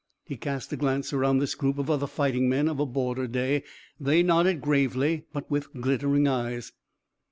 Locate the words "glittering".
5.79-6.27